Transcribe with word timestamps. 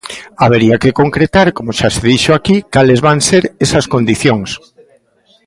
Habería 0.43 0.75
que 0.83 0.95
concretar, 1.01 1.47
como 1.57 1.71
xa 1.77 1.89
se 1.95 2.03
dixo 2.11 2.31
aquí, 2.33 2.57
cales 2.73 2.99
van 3.07 3.19
ser 3.29 3.43
esas 3.65 3.85
condicións. 3.93 4.49